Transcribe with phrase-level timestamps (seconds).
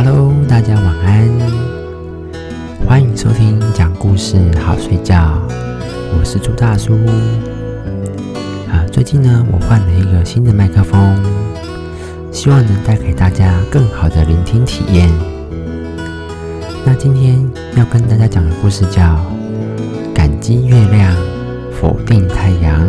[0.00, 1.28] Hello，大家晚安，
[2.86, 5.42] 欢迎收听讲故事好睡觉，
[6.16, 6.94] 我是朱大叔。
[8.70, 11.20] 啊，最近呢，我换了一个新的麦克风，
[12.30, 15.10] 希望能带给大家更好的聆听体验。
[16.86, 17.36] 那今天
[17.74, 19.02] 要跟大家讲的故事叫
[20.14, 21.12] 《感激月亮，
[21.72, 22.80] 否定太阳》。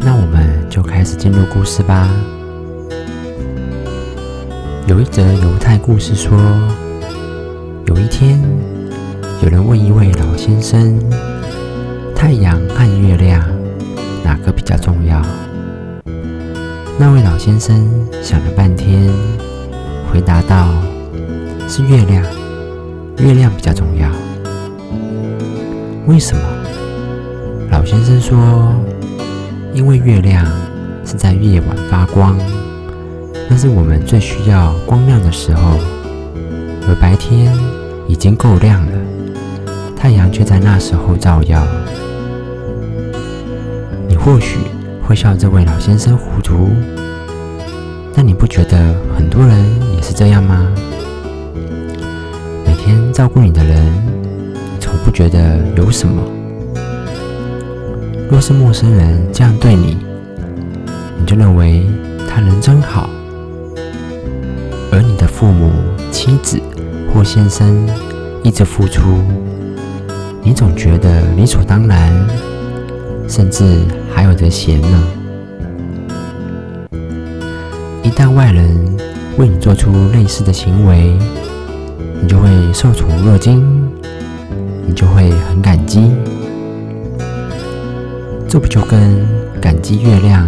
[0.00, 2.06] 那我们就开始进入故事吧。
[4.86, 6.38] 有一则犹太故事说。
[7.86, 8.40] 有一天，
[9.42, 10.96] 有人问一位老先生
[12.14, 13.44] ：“太阳和月亮
[14.22, 15.20] 哪个比较重要？”
[16.98, 17.90] 那位老先生
[18.22, 19.12] 想了半天，
[20.12, 20.68] 回答道
[21.68, 22.22] ：“是月亮，
[23.18, 24.08] 月亮比较重要。”
[26.06, 26.42] 为什么？
[27.72, 28.72] 老先生说
[29.74, 30.46] ：“因为月亮
[31.04, 32.38] 是在夜晚发光，
[33.48, 35.78] 那是我们最需要光亮的时候，
[36.88, 37.52] 而白天。”
[38.08, 38.92] 已经够亮了，
[39.96, 41.66] 太阳却在那时候照耀。
[44.06, 44.60] 你或许
[45.02, 46.68] 会笑这位老先生糊涂，
[48.14, 49.58] 但你不觉得很多人
[49.96, 50.72] 也是这样吗？
[52.64, 53.84] 每天照顾你的人，
[54.72, 56.22] 你从不觉得有什么。
[58.30, 59.96] 若是陌生人这样对你，
[61.18, 61.84] 你就认为
[62.28, 63.10] 他人真好，
[64.96, 65.70] 而你的父母、
[66.10, 66.58] 妻子。
[67.14, 67.88] 或先生
[68.42, 69.22] 一直付出，
[70.42, 72.12] 你总觉得理所当然，
[73.26, 73.80] 甚至
[74.12, 75.02] 还有着嫌呢。
[78.02, 78.68] 一旦外人
[79.38, 81.16] 为你做出类似的行为，
[82.20, 83.64] 你就会受宠若惊，
[84.86, 86.12] 你就会很感激。
[88.46, 89.26] 这不就跟
[89.58, 90.46] 感激月亮、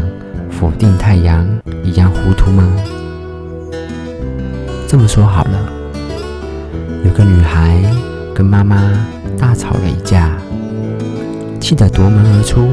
[0.51, 1.49] 否定太阳
[1.83, 2.69] 一样糊涂吗？
[4.89, 5.71] 这么说好了。
[7.05, 7.79] 有个女孩
[8.35, 8.91] 跟妈妈
[9.39, 10.35] 大吵了一架，
[11.61, 12.71] 气得夺门而出，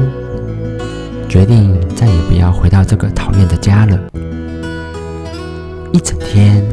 [1.28, 4.00] 决定再也不要回到这个讨厌的家了。
[5.92, 6.64] 一整天，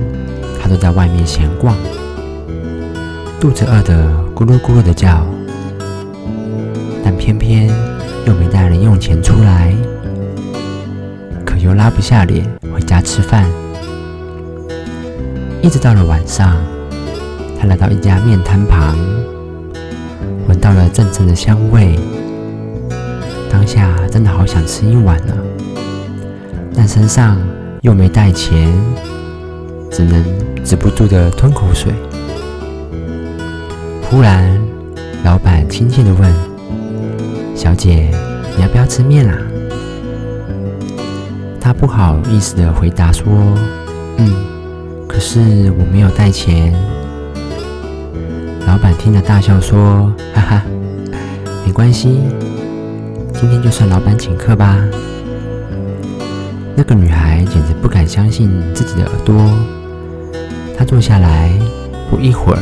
[0.62, 1.76] 她都在外面闲逛，
[3.38, 5.28] 肚子饿得咕噜咕噜的叫，
[7.04, 7.68] 但偏偏
[8.26, 9.76] 又没带零用钱出来，
[11.46, 13.46] 可又拉不下脸回家吃饭。
[15.64, 16.58] 一直到了晚上。
[17.58, 18.98] 他来到一家面摊旁，
[20.50, 21.98] 闻到了阵阵的香味，
[23.50, 25.34] 当下真的好想吃一碗呢，
[26.76, 27.38] 但身上
[27.80, 28.70] 又没带钱，
[29.90, 30.22] 只能
[30.66, 31.94] 止不住的吞口水。
[34.02, 34.60] 忽然，
[35.24, 36.30] 老板亲切的问
[37.56, 38.12] ：“小姐，
[38.58, 39.38] 你要不要吃面啊？”
[41.62, 43.24] 他不好意思的回答说：“，
[45.26, 46.74] 是我没有带钱。”
[48.68, 50.62] 老板听了大笑说：“哈哈，
[51.66, 52.20] 没关系，
[53.34, 54.78] 今天就算老板请客吧。”
[56.76, 59.34] 那个女孩简直不敢相信自己的耳朵。
[60.78, 61.50] 她坐下来，
[62.12, 62.60] 不一会儿，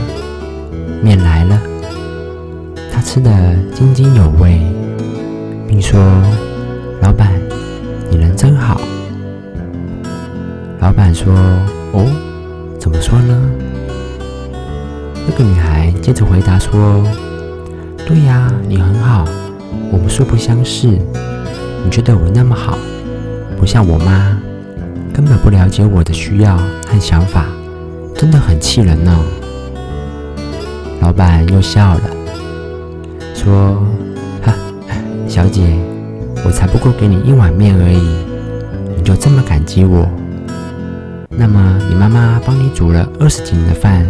[1.01, 1.59] 面来了。
[2.93, 3.31] 她吃得
[3.73, 4.61] 津津有味，
[5.67, 5.99] 并说
[7.01, 7.33] ：“老板，
[8.11, 8.79] 你人真好。”
[10.79, 11.33] 老板说
[11.93, 12.05] ：“哦，
[12.81, 13.39] 怎么说呢？”
[15.29, 17.03] 那个女孩接着回答说
[18.07, 19.23] ：“对呀，你很好，
[19.91, 20.87] 我们素不相识。
[20.87, 22.79] 你觉得我那么好，
[23.55, 24.35] 不像我妈，
[25.13, 27.45] 根本不了解我的需要和想法，
[28.15, 29.15] 真的很气人呢。”
[31.01, 32.01] 老板又笑了，
[33.35, 33.77] 说
[34.41, 34.55] ：“哈，
[35.27, 35.77] 小姐，
[36.43, 40.09] 我才不过给你一碗面而已，你就这么感激我？
[41.31, 44.05] 那么你妈妈帮你煮了二十几年的饭。”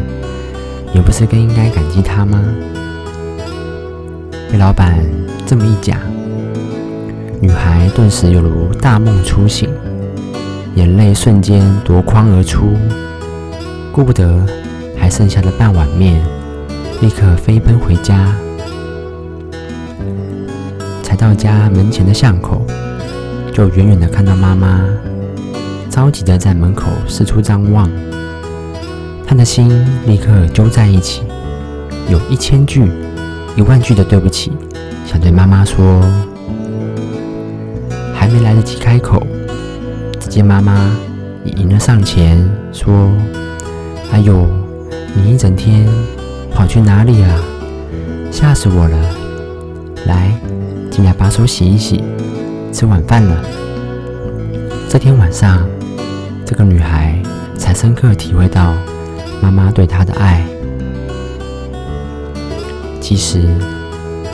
[0.94, 2.44] 你不是更应该感激她吗？
[4.52, 5.02] 被老板
[5.46, 5.98] 这么一讲，
[7.40, 9.70] 女孩顿时犹如大梦初醒，
[10.76, 12.74] 眼泪瞬间夺眶而出，
[13.94, 14.46] 顾不得
[14.98, 16.22] 还剩下的半碗面，
[17.00, 18.36] 立刻飞奔回家。
[21.02, 22.62] 才到家门前的巷口，
[23.54, 24.84] 就远远的看到妈妈
[25.92, 27.92] 着急的在门口四处张望。
[29.28, 29.70] 他的心
[30.08, 31.22] 立刻揪在一起，
[32.10, 32.90] 有一千句、
[33.58, 34.54] 一万句的对不起，
[35.06, 36.02] 想对妈妈说。
[38.14, 39.22] 还没来得及开口，
[40.20, 40.96] 只见妈妈
[41.44, 42.38] 已迎了上前，
[42.72, 43.12] 说
[44.14, 44.48] ：“哎呦，
[45.14, 45.86] 你一整天
[46.54, 47.36] 跑去哪里啊？
[48.32, 48.98] 吓死我了！
[50.06, 50.32] 来，
[50.90, 52.04] 进来把手洗一洗，
[52.72, 53.44] 吃晚饭了。”
[54.88, 55.66] 这天晚上，
[56.52, 57.18] 这个女孩
[57.58, 58.76] 才深刻体会到。
[59.42, 60.44] 妈妈对她的爱，
[63.00, 63.48] 其实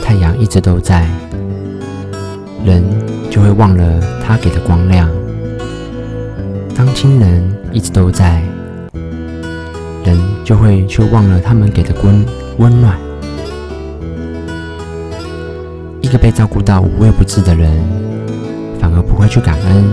[0.02, 1.06] 太阳一直都在，
[2.64, 2.82] 人
[3.30, 5.06] 就会忘了它给的光亮；
[6.76, 8.42] 当亲人一直都在，
[10.04, 12.26] 人就会去忘了他们给的温
[12.58, 12.98] 温暖。
[16.00, 17.72] 一个被照顾到无微不至的人，
[18.80, 19.84] 反而不会去感恩，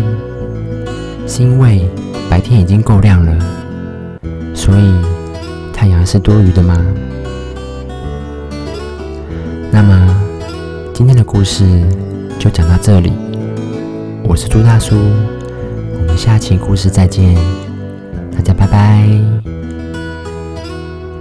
[1.28, 1.88] 是因为
[2.30, 3.38] 白天已经够亮了，
[4.54, 4.94] 所以
[5.74, 6.78] 太阳是多余的吗？
[9.72, 10.16] 那么
[10.94, 11.66] 今天的故事
[12.40, 13.12] 就讲到这里，
[14.24, 17.36] 我是朱大叔，我们下期故事再见，
[18.32, 19.55] 大家拜拜。